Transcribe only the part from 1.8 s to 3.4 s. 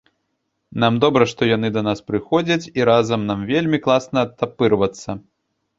нас прыходзяць, і разам нам